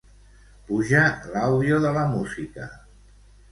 [0.69, 1.01] Puja
[1.35, 2.69] l'àudio de la música.